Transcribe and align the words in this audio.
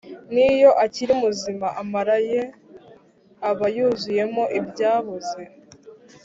N’iyo 0.33 0.71
akiri 0.83 1.13
muzima, 1.23 1.67
amara 1.81 2.15
ye 2.29 2.41
aba 3.49 3.67
yuzuyemo 3.75 4.43
ibyaboze 4.59 5.41